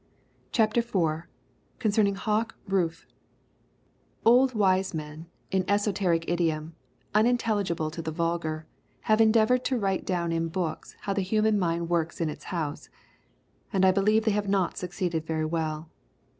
CHAPTER 0.51 0.79
IV 0.79 1.27
CONCERNING 1.77 2.15
HAWK 2.15 2.55
RUFE 2.67 3.05
Old 4.25 4.55
wise 4.55 4.95
men 4.95 5.27
in 5.51 5.63
esoteric 5.67 6.25
idiom, 6.27 6.73
unintelligible 7.13 7.91
to 7.91 8.01
the 8.01 8.09
vulgar, 8.09 8.65
have 9.01 9.21
endeavoured 9.21 9.63
to 9.65 9.77
write 9.77 10.03
down 10.05 10.31
in 10.31 10.47
books 10.47 10.95
how 11.01 11.13
the 11.13 11.21
human 11.21 11.59
mind 11.59 11.87
works 11.87 12.19
in 12.19 12.29
its 12.29 12.45
house, 12.45 12.89
and 13.71 13.85
I 13.85 13.91
believe 13.91 14.25
they 14.25 14.31
have 14.31 14.49
not 14.49 14.75
succeeded 14.75 15.23
very 15.23 15.45
well. 15.45 15.87